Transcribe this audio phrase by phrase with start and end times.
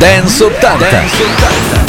[0.00, 0.78] Dance 80.
[0.78, 1.20] Dance
[1.82, 1.87] 80.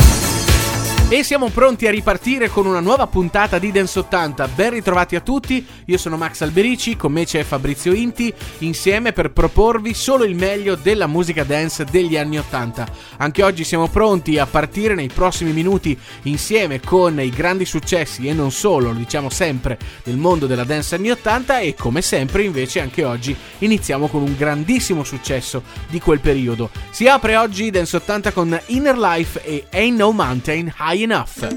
[1.11, 4.47] E siamo pronti a ripartire con una nuova puntata di Dance 80.
[4.49, 9.31] Ben ritrovati a tutti, io sono Max Alberici, con me c'è Fabrizio Inti, insieme per
[9.31, 12.87] proporvi solo il meglio della musica dance degli anni 80.
[13.17, 18.33] Anche oggi siamo pronti a partire nei prossimi minuti insieme con i grandi successi e
[18.33, 22.81] non solo, lo diciamo sempre, del mondo della dance anni 80 e come sempre invece
[22.81, 26.69] anche oggi iniziamo con un grandissimo successo di quel periodo.
[26.91, 31.43] Si apre oggi Dance 80 con Inner Life e Ain't No Mountain High enough.
[31.43, 31.49] Ooh,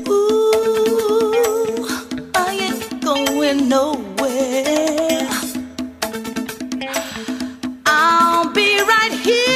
[2.34, 5.28] I ain't going nowhere.
[7.86, 9.51] I'll be right here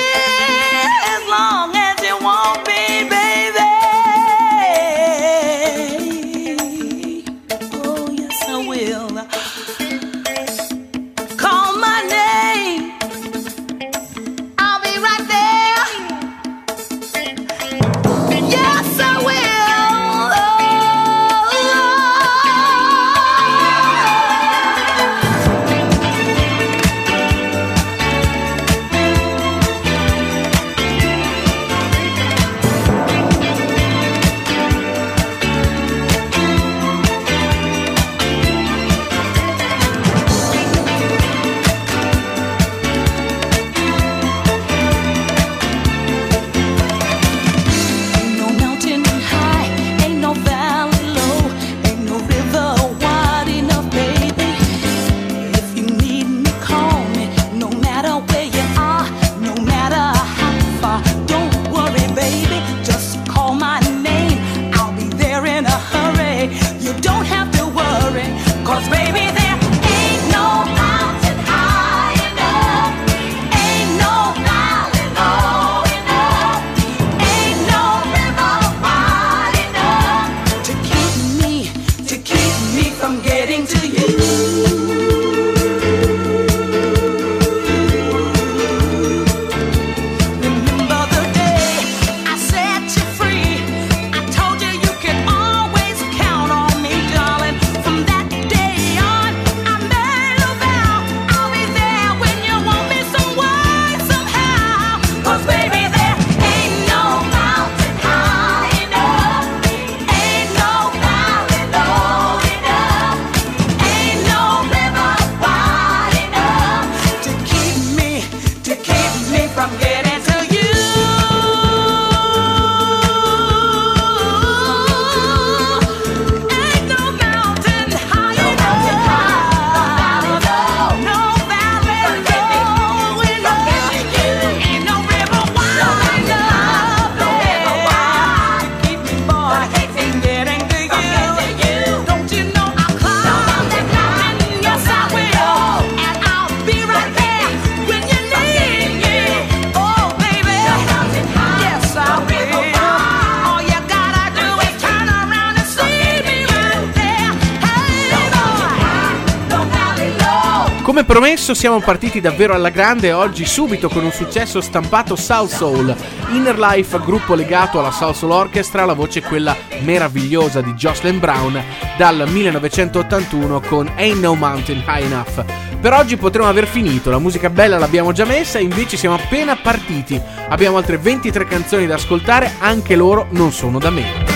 [161.47, 165.95] Promesso siamo partiti davvero alla grande oggi subito con un successo stampato South Soul.
[166.31, 171.63] Inner Life, gruppo legato alla South Soul Orchestra, la voce quella meravigliosa di Jocelyn Brown
[171.97, 175.45] dal 1981 con Ain't No Mountain High Enough.
[175.81, 180.21] Per oggi potremmo aver finito, la musica bella l'abbiamo già messa, invece siamo appena partiti.
[180.49, 184.36] Abbiamo altre 23 canzoni da ascoltare, anche loro non sono da meno.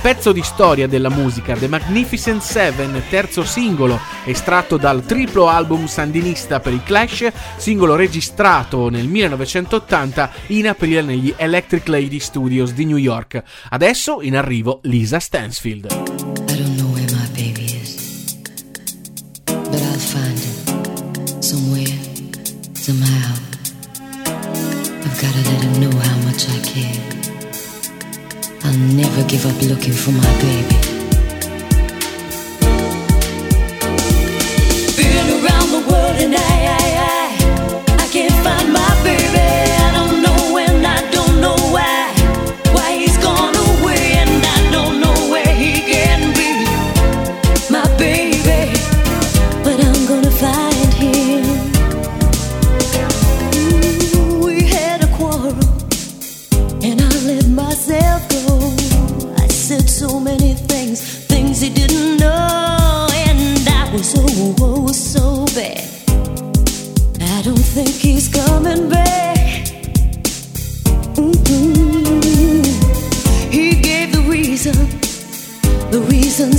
[0.00, 6.60] pezzo di storia della musica, The Magnificent Seven, terzo singolo estratto dal triplo album sandinista
[6.60, 12.96] per i Clash, singolo registrato nel 1980 in aprile negli Electric Lady Studios di New
[12.96, 13.42] York.
[13.70, 16.07] Adesso in arrivo Lisa Stansfield.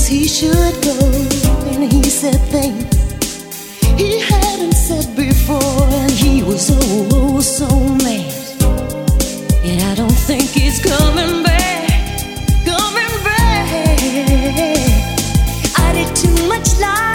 [0.10, 0.98] he should go.
[1.72, 3.00] And he said things
[4.00, 5.88] he hadn't said before.
[6.02, 6.80] And he was so,
[7.12, 7.68] oh, so
[8.06, 8.34] mad.
[9.64, 12.22] And I don't think he's coming back.
[12.66, 13.70] Coming back.
[15.78, 17.09] I did too much lying.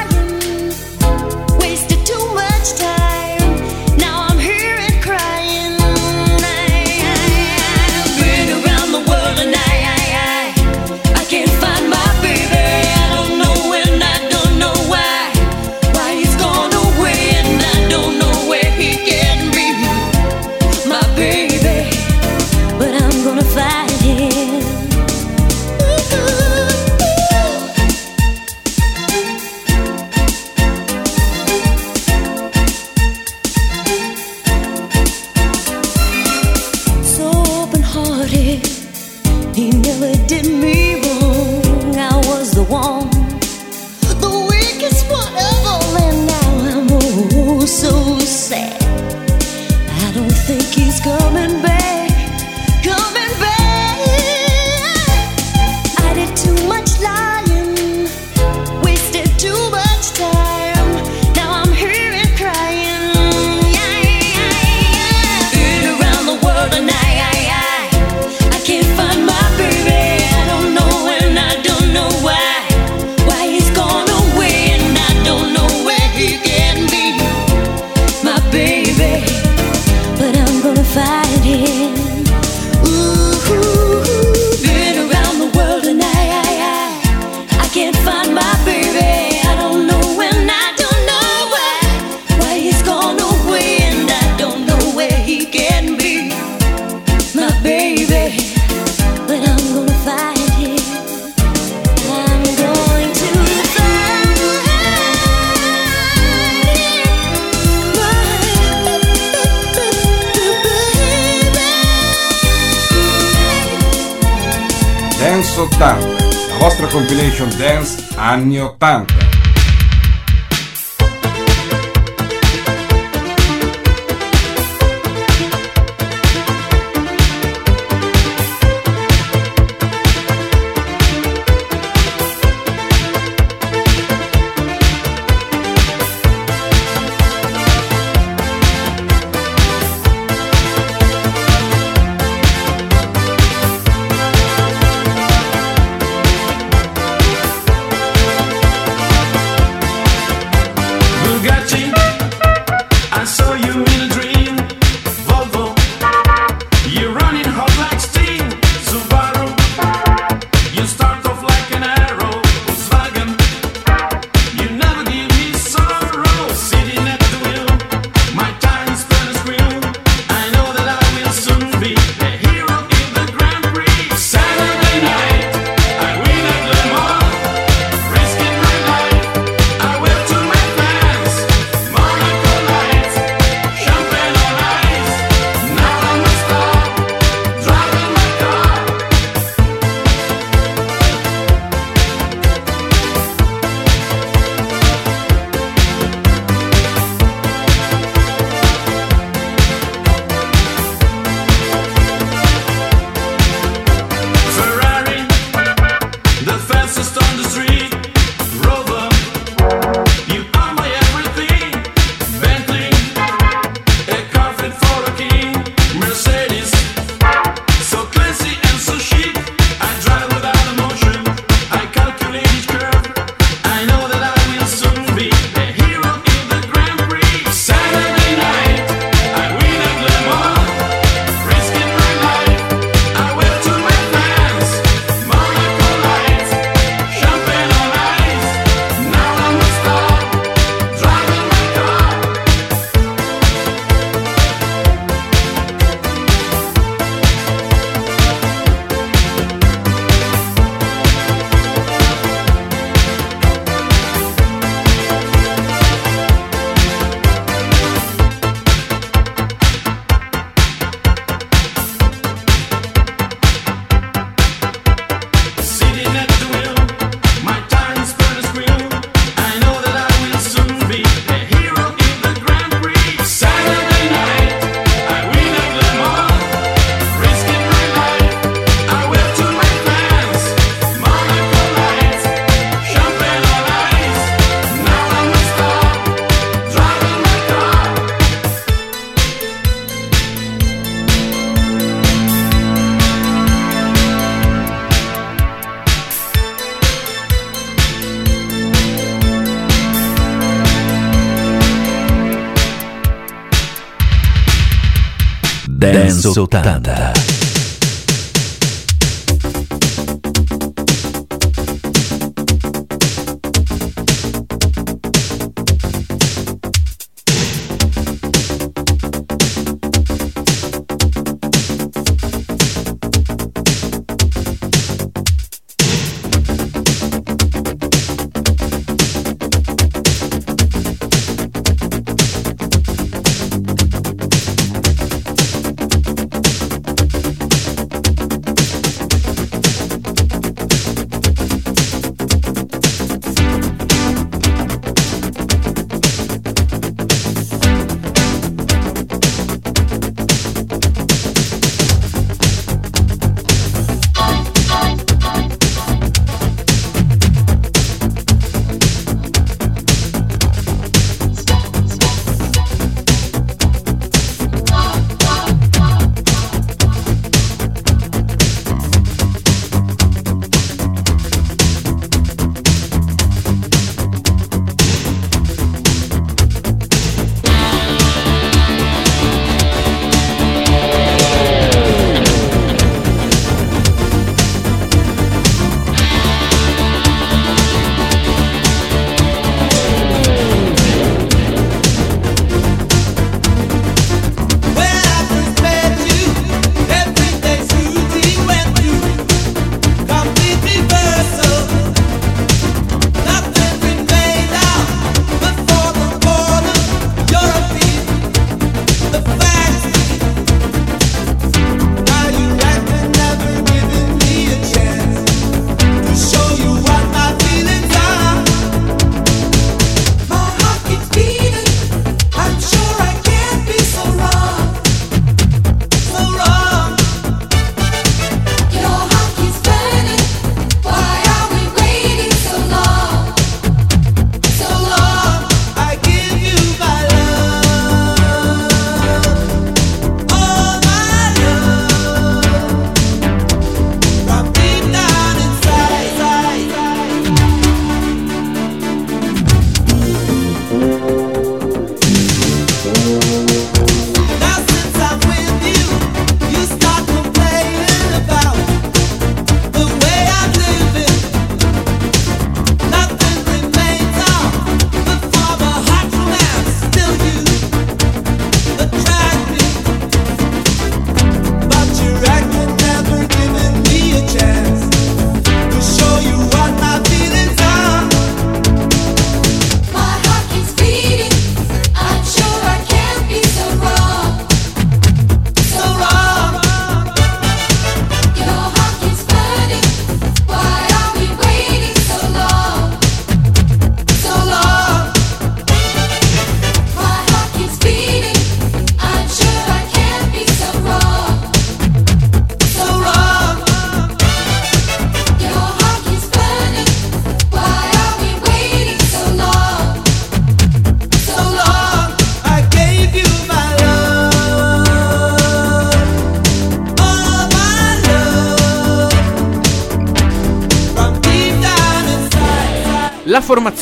[306.04, 307.33] Dance 80.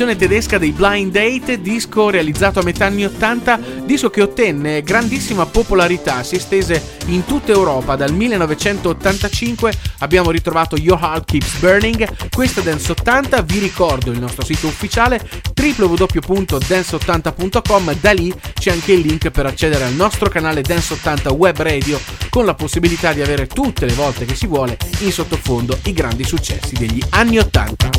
[0.03, 5.47] Formazione tedesca dei Blind Date, disco realizzato a metà anni 80, disco che ottenne grandissima
[5.47, 7.95] popolarità, si estese in tutta Europa.
[7.95, 14.19] Dal 1985 abbiamo ritrovato Your Heart Keeps Burning, questo è Dance 80, vi ricordo il
[14.19, 15.21] nostro sito ufficiale
[15.55, 21.61] www.dance80.com, da lì c'è anche il link per accedere al nostro canale Dance 80 Web
[21.63, 21.99] Radio
[22.31, 26.23] con la possibilità di avere tutte le volte che si vuole in sottofondo i grandi
[26.23, 27.91] successi degli anni 80.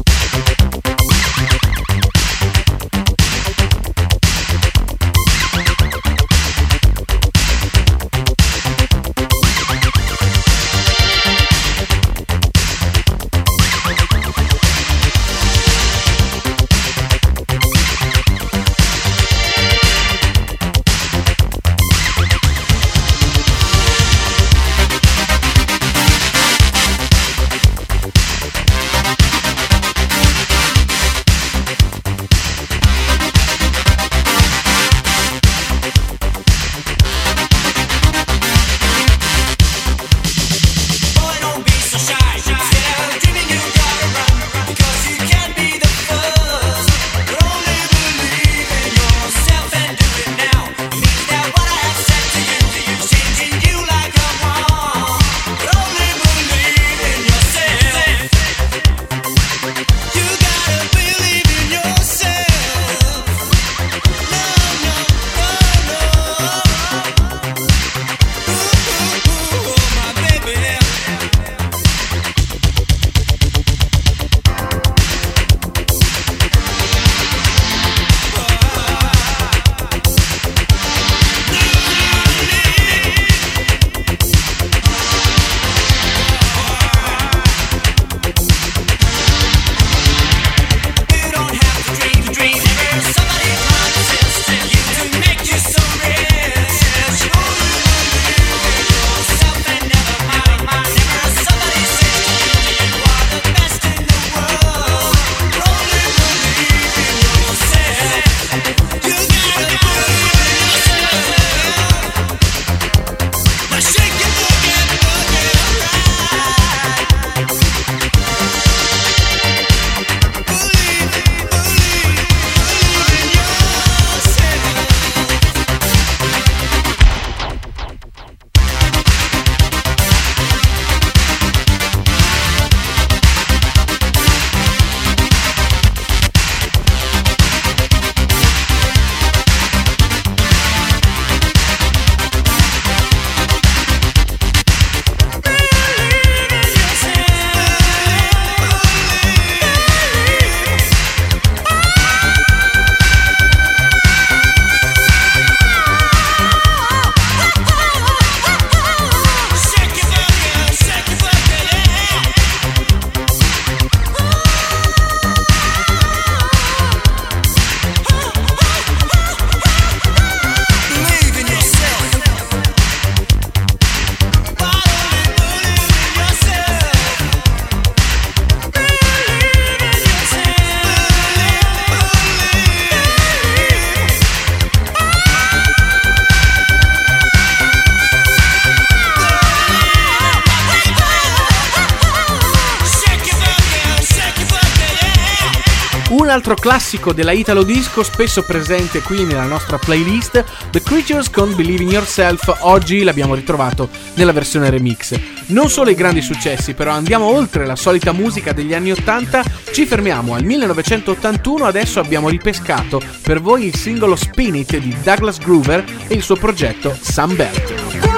[196.64, 201.90] Classico della Italo Disco, spesso presente qui nella nostra playlist, The Creatures con Believe in
[201.90, 205.20] Yourself, oggi l'abbiamo ritrovato nella versione remix.
[205.48, 209.86] Non solo i grandi successi, però andiamo oltre la solita musica degli anni 80, ci
[209.86, 215.84] fermiamo al 1981, adesso abbiamo ripescato per voi il singolo Spin It di Douglas Groover
[216.08, 218.13] e il suo progetto Sunbelt.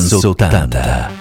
[0.00, 1.19] Dance 80.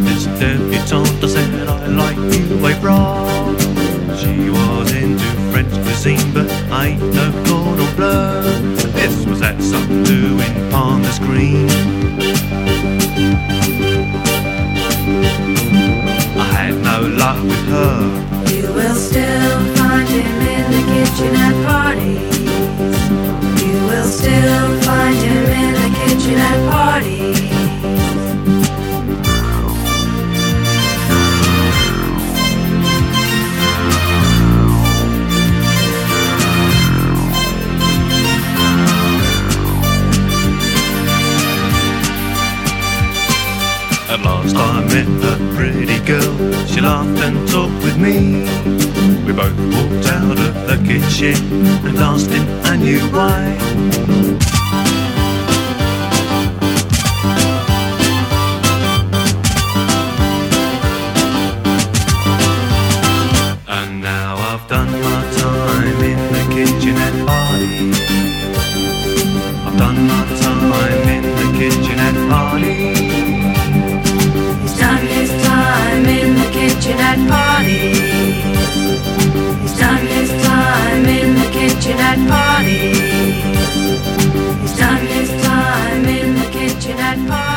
[0.00, 3.60] This debutante said I like you, wave rock.
[4.16, 8.42] She was into French cuisine, but I ain't no Cordon Bleu.
[8.92, 11.68] This was at some do in the screen.
[16.38, 18.52] I had no luck with her.
[18.54, 22.38] You will still find him in the kitchen at parties.
[23.62, 27.51] You will still find him in the kitchen at parties.
[45.84, 48.44] pretty girl, she laughed and talked with me.
[49.26, 51.34] We both walked out of the kitchen
[51.84, 54.31] and asked him, I knew why.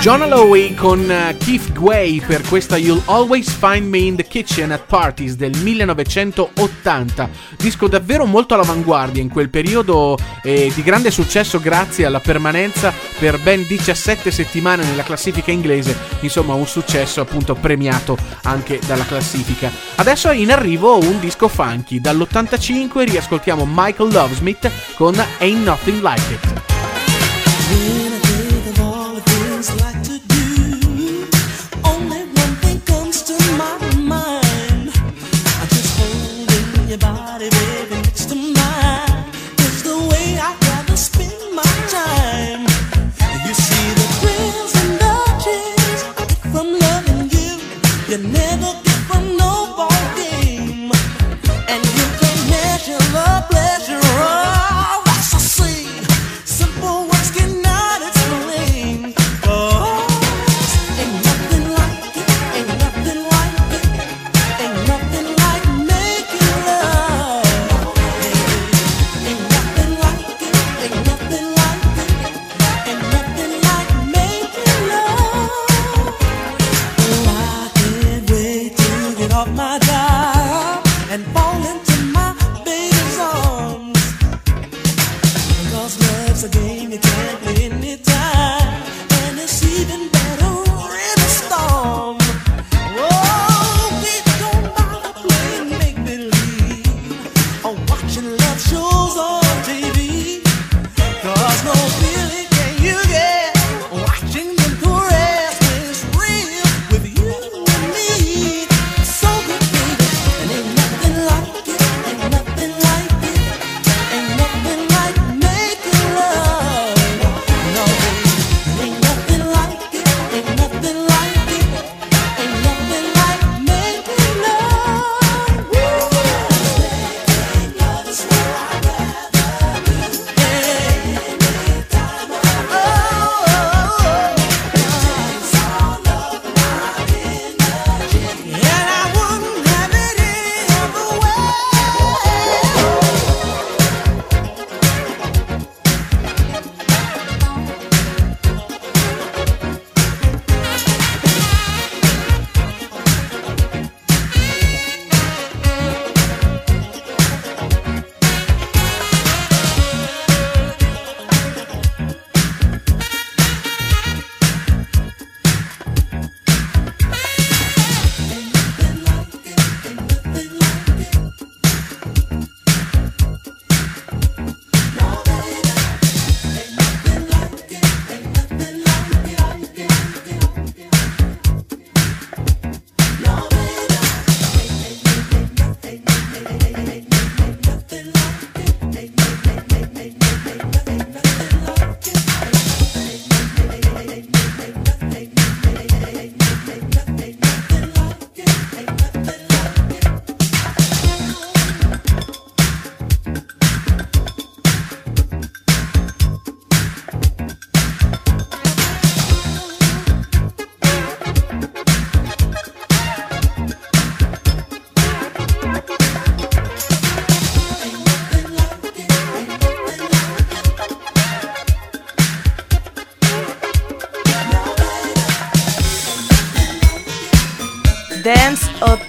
[0.05, 4.71] John Holloway con eh, Keith Gway per questa You'll Always Find Me in the Kitchen
[4.71, 11.59] at Parties del 1980, disco davvero molto all'avanguardia in quel periodo e di grande successo
[11.59, 18.15] grazie alla permanenza per ben 17 settimane nella classifica inglese, insomma un successo appunto premiato
[18.43, 19.71] anche dalla classifica.
[19.95, 26.31] Adesso è in arrivo un disco funky, dall'85 riascoltiamo Michael Lovesmith con Ain't Nothing Like
[26.31, 27.94] It.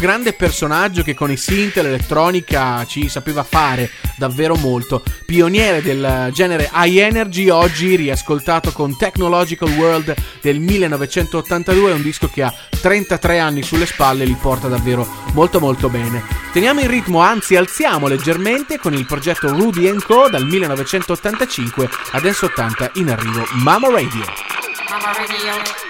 [0.00, 5.02] grande personaggio che con i synth e l'elettronica ci sapeva fare davvero molto.
[5.26, 12.42] Pioniere del genere high energy, oggi riascoltato con Technological World del 1982, un disco che
[12.42, 16.24] ha 33 anni sulle spalle e li porta davvero molto molto bene.
[16.50, 20.28] Teniamo il ritmo, anzi alziamo leggermente con il progetto Rudy Co.
[20.30, 24.24] dal 1985 ad S80 in arrivo Mama Radio.
[24.88, 25.89] Mama Radio.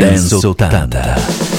[0.00, 1.53] Dance 80.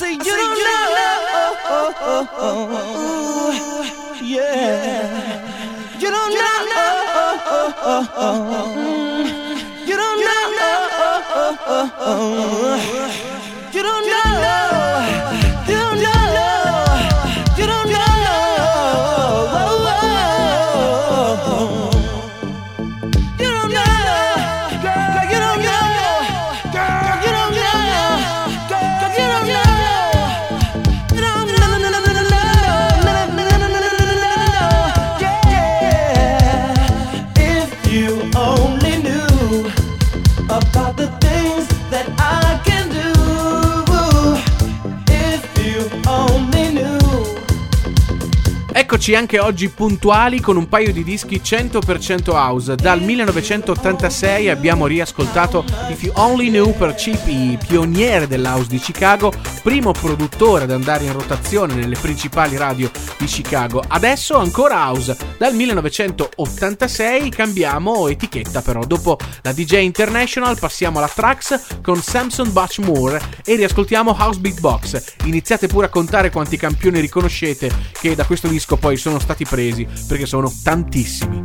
[0.00, 0.18] Say you.
[0.18, 0.86] don't know,
[4.22, 5.98] yeah.
[6.02, 6.56] You don't know,
[9.88, 10.40] you don't know,
[13.74, 14.29] you don't know,
[49.00, 52.74] Eccoci anche oggi puntuali con un paio di dischi 100% house.
[52.74, 59.32] Dal 1986 abbiamo riascoltato If You Only Knew per Chip, i pioniere dell'house di Chicago,
[59.62, 63.82] primo produttore ad andare in rotazione nelle principali radio di Chicago.
[63.88, 65.16] Adesso ancora house.
[65.38, 68.84] Dal 1986 cambiamo etichetta però.
[68.84, 75.14] Dopo la DJ International passiamo alla Trax con Samson Butch Moore e riascoltiamo House Beatbox.
[75.24, 79.86] Iniziate pure a contare quanti campioni riconoscete che da questo disco poi sono stati presi
[80.06, 81.42] perché sono tantissimi.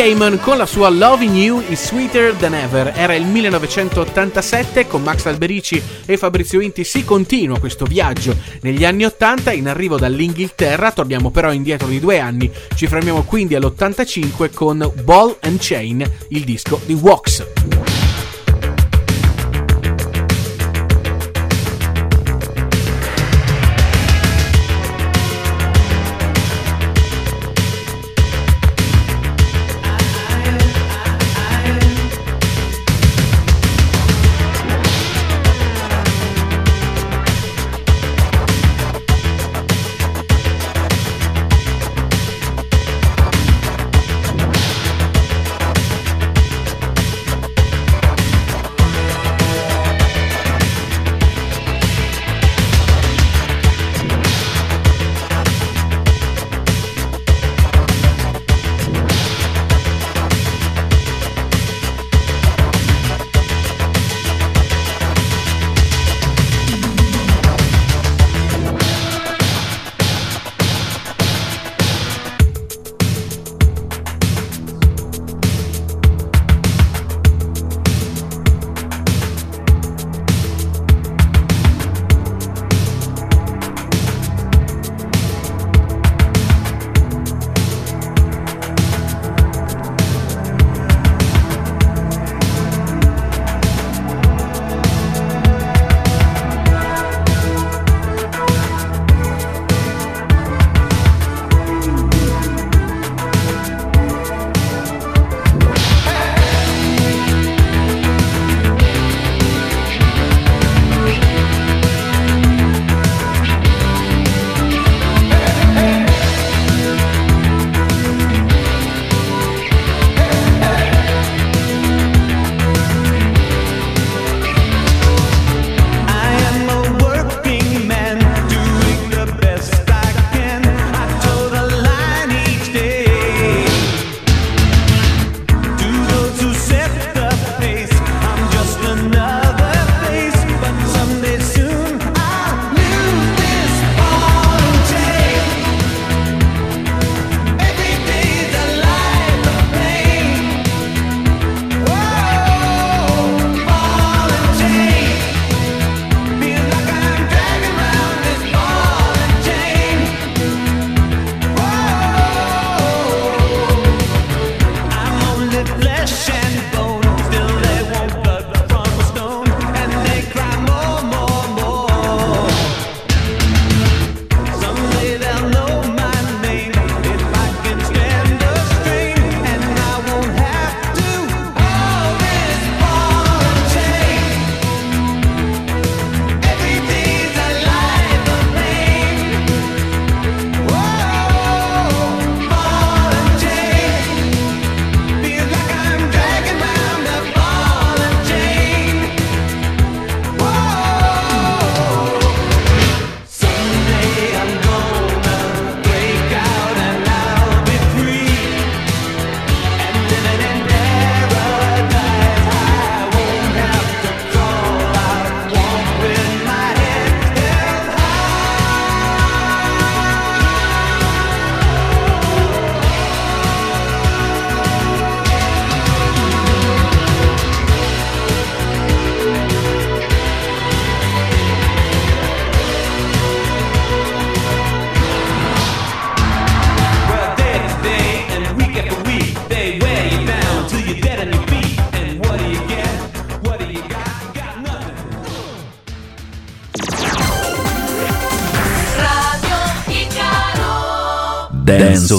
[0.00, 2.94] Heyman con la sua Loving You is Sweeter Than Ever.
[2.96, 9.04] Era il 1987 con Max Alberici e Fabrizio Inti si continua questo viaggio negli anni
[9.04, 14.90] 80 in arrivo dall'Inghilterra, torniamo però indietro di due anni, ci fermiamo quindi all'85 con
[15.04, 17.89] Ball and Chain, il disco di Wax.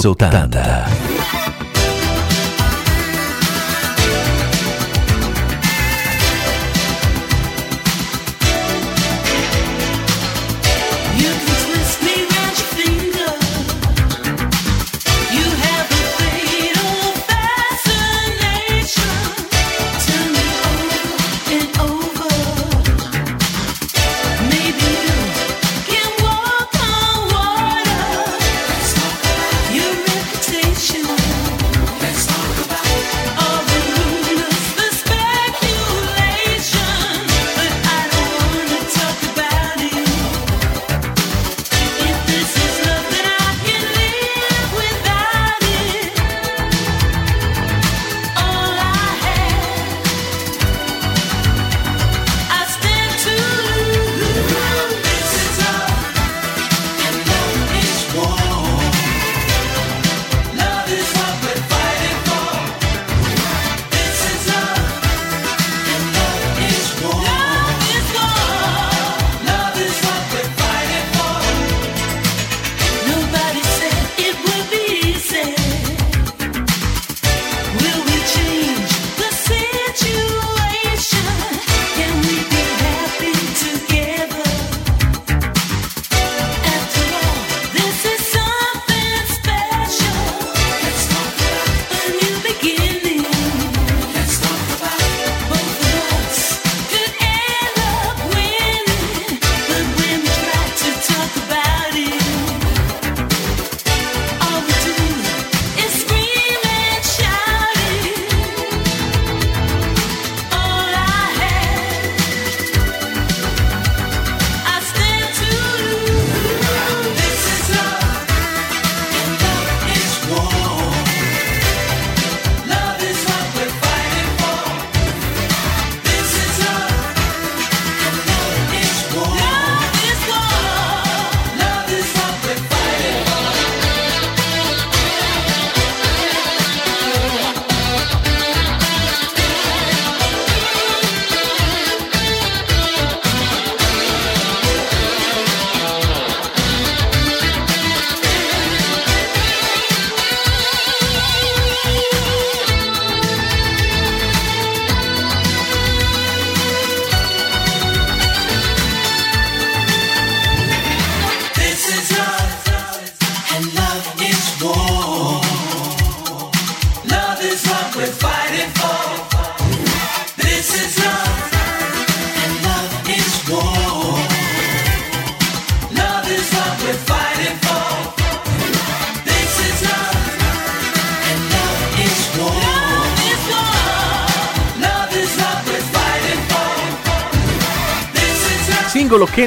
[0.00, 0.71] 80.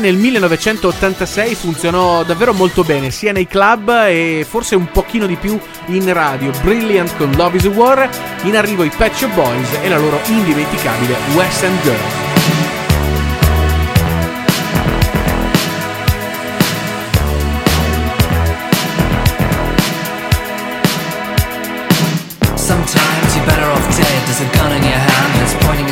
[0.05, 5.59] nel 1986 funzionò davvero molto bene, sia nei club e forse un pochino di più
[5.87, 6.51] in radio.
[6.61, 8.09] Brilliant con Love is a War,
[8.43, 11.95] in arrivo i Pet Boys e la loro indimenticabile West End Girl.
[22.53, 25.24] Sometimes you're better off dead, there's a gun in your hand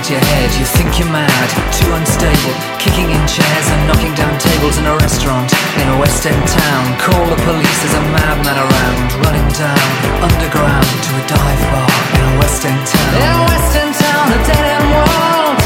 [0.03, 0.51] inside your head.
[0.59, 2.53] You think you're mad, too unstable.
[2.79, 6.83] Kicking in chairs and knocking down tables in a restaurant in a West End town.
[6.99, 9.07] Call the police, there's a madman around.
[9.23, 9.87] Running down
[10.23, 13.11] underground to a dive bar in a West End town.
[13.15, 15.61] In a West End town, a dead end world.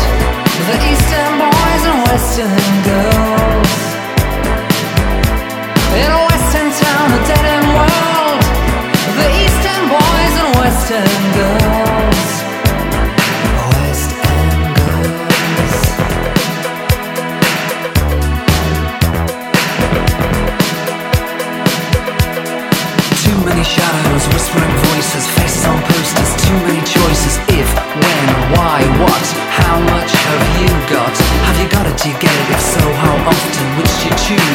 [0.67, 3.73] The Eastern boys and Western girls.
[5.97, 8.41] In a Western town, a dead end world.
[9.17, 11.66] The Eastern boys and Western girls.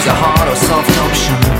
[0.02, 1.51] Is a hard or soft option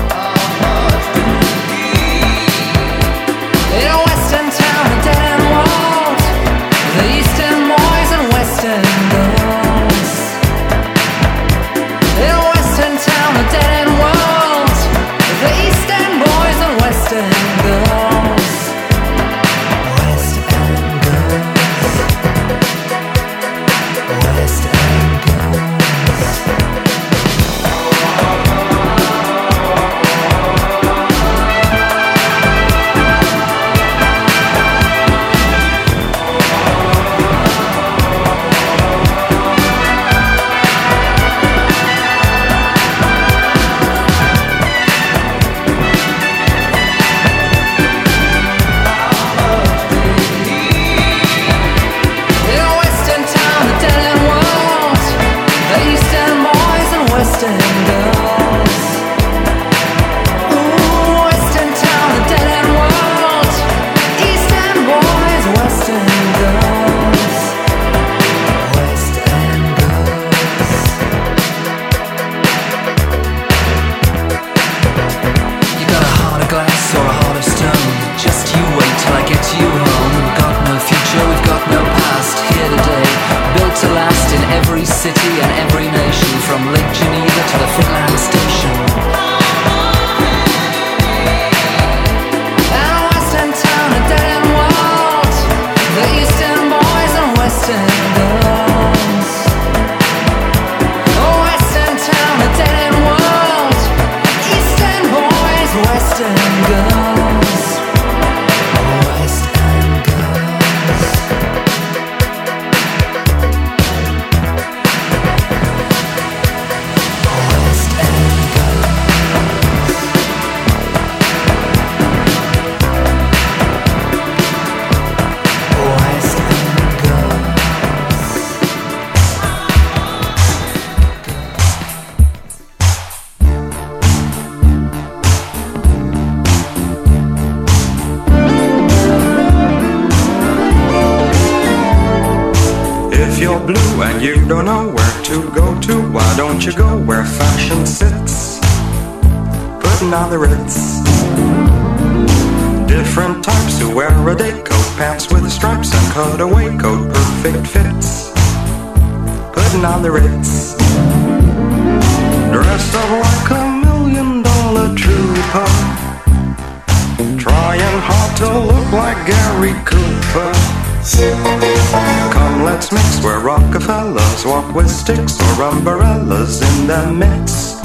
[175.63, 177.79] umbrellas in the mix.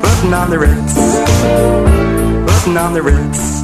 [0.00, 0.94] Putting on the ritz.
[2.48, 3.62] Putting on the ritz.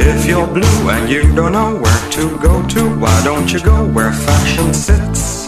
[0.00, 3.86] If you're blue and you don't know where to go to, why don't you go
[3.86, 5.46] where fashion sits?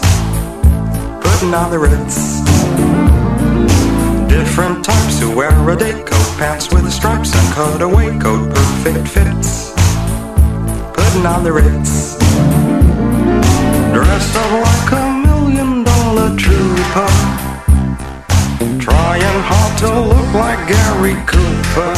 [1.21, 3.28] Putting on the ritz.
[4.39, 9.73] Different types who wear a day coat, pants with stripes and cutaway coat, perfect fits.
[10.95, 12.15] Putting on the ritz.
[13.91, 17.11] Dressed up like a million dollar trooper.
[18.79, 21.93] Trying hard to look like Gary Cooper.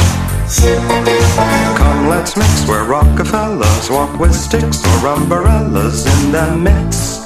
[1.78, 7.20] Come, let's mix where Rockefellers walk with sticks or umbrellas in the mix.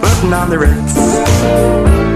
[0.00, 2.15] Putting on the ritz.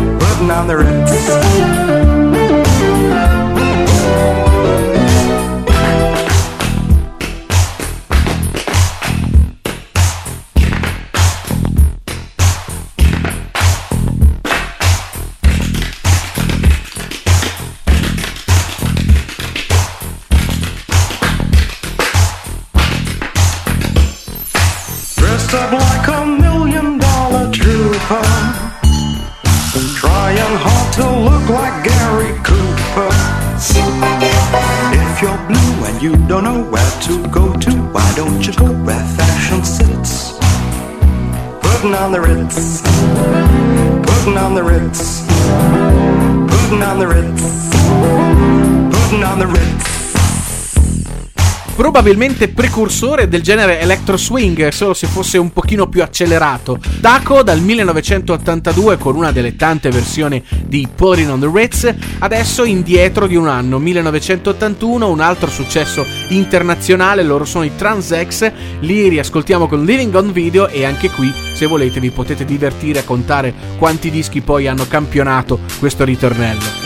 [0.41, 1.80] On the ritz.
[36.01, 40.33] You don't know where to go to, why don't you go where fashion sits?
[41.61, 42.81] Putting on the ritz.
[42.81, 45.21] Putting on the ritz.
[46.57, 47.69] Putting on the ritz.
[48.97, 49.90] Putting on the ritz.
[51.81, 56.77] Probabilmente precursore del genere electro swing, solo se fosse un pochino più accelerato.
[57.01, 63.25] Taco dal 1982 con una delle tante versioni di Putting on the Ritz, adesso indietro
[63.25, 68.51] di un anno, 1981, un altro successo internazionale, loro sono i Transex,
[68.81, 73.03] li riascoltiamo con Living on Video e anche qui, se volete, vi potete divertire a
[73.03, 76.80] contare quanti dischi poi hanno campionato questo ritornello.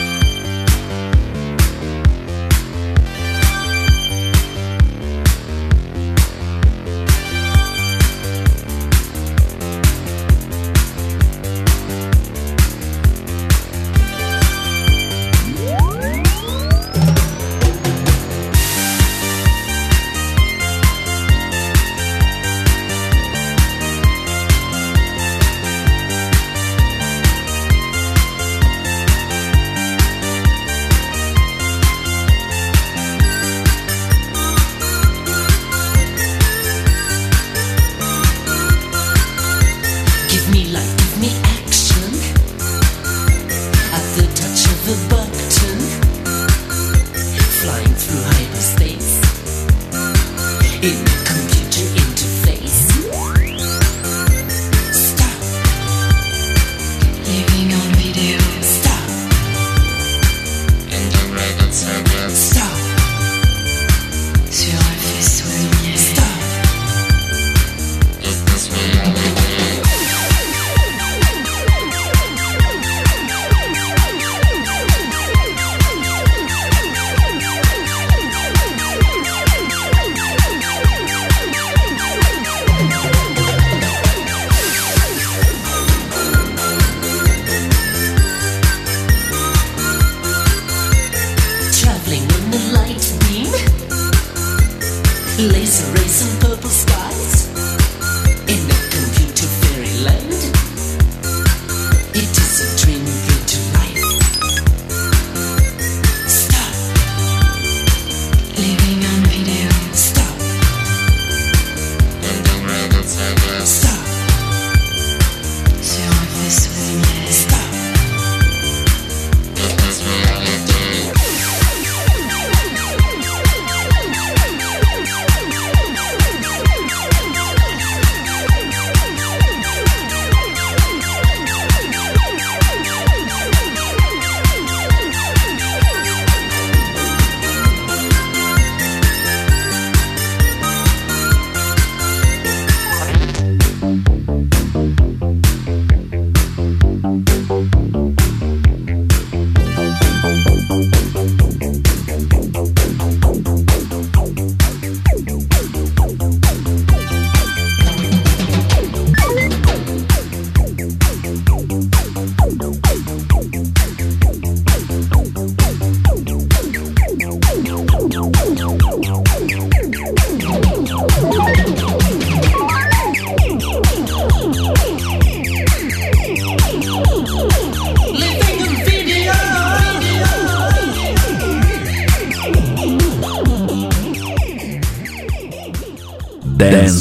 [50.82, 51.15] it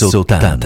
[0.05, 0.64] resultado.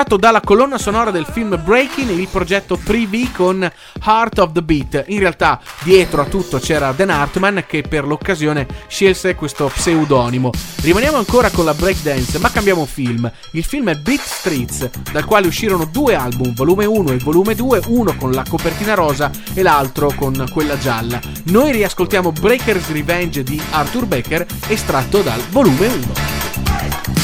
[0.00, 3.70] tratto dalla colonna sonora del film Breaking, il progetto 3V con
[4.02, 5.04] Heart of the Beat.
[5.08, 10.52] In realtà dietro a tutto c'era Dan Hartman che per l'occasione scelse questo pseudonimo.
[10.80, 13.30] Rimaniamo ancora con la breakdance, ma cambiamo film.
[13.50, 17.82] Il film è Beat Streets, dal quale uscirono due album, volume 1 e volume 2,
[17.88, 21.20] uno con la copertina rosa e l'altro con quella gialla.
[21.44, 27.19] Noi riascoltiamo Breaker's Revenge di Arthur Baker estratto dal volume 1.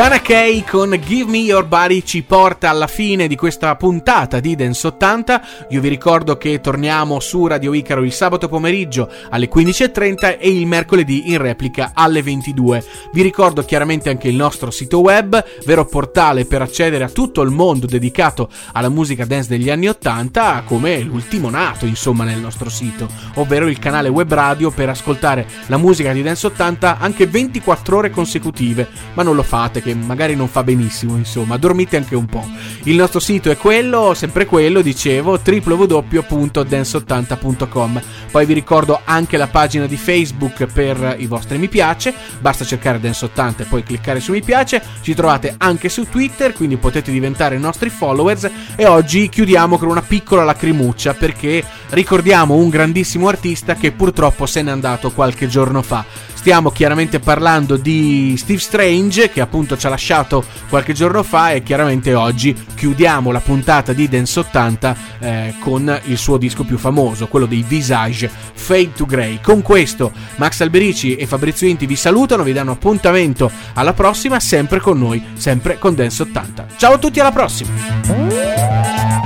[0.00, 4.56] Dana Kay con Give Me Your Body ci porta alla fine di questa puntata di
[4.56, 5.42] Dance 80.
[5.68, 10.66] Io vi ricordo che torniamo su Radio Icaro il sabato pomeriggio alle 15.30 e il
[10.66, 12.82] mercoledì in replica alle 22.
[13.12, 17.50] Vi ricordo chiaramente anche il nostro sito web, vero portale per accedere a tutto il
[17.50, 23.06] mondo dedicato alla musica dance degli anni 80, come l'ultimo nato insomma nel nostro sito,
[23.34, 28.08] ovvero il canale web radio per ascoltare la musica di Dance 80 anche 24 ore
[28.08, 32.46] consecutive, ma non lo fate che magari non fa benissimo, insomma, dormite anche un po'.
[32.84, 38.02] Il nostro sito è quello, sempre quello, dicevo, www.dance80.com.
[38.30, 43.00] Poi vi ricordo anche la pagina di Facebook per i vostri mi piace, basta cercare
[43.00, 44.82] Dance 80 e poi cliccare su mi piace.
[45.00, 49.88] Ci trovate anche su Twitter, quindi potete diventare i nostri followers e oggi chiudiamo con
[49.88, 55.82] una piccola lacrimuccia perché ricordiamo un grandissimo artista che purtroppo se n'è andato qualche giorno
[55.82, 56.04] fa.
[56.40, 61.62] Stiamo chiaramente parlando di Steve Strange che appunto ci ha lasciato qualche giorno fa e
[61.62, 67.28] chiaramente oggi chiudiamo la puntata di Dance 80 eh, con il suo disco più famoso,
[67.28, 69.40] quello dei Visage Fade to Grey.
[69.42, 74.80] Con questo Max Alberici e Fabrizio Inti vi salutano, vi danno appuntamento alla prossima, sempre
[74.80, 76.66] con noi, sempre con Dance 80.
[76.78, 79.19] Ciao a tutti, alla prossima!